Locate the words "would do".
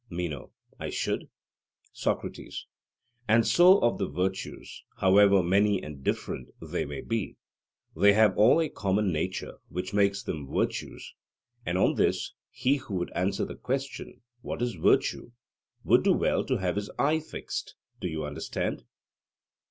15.83-16.13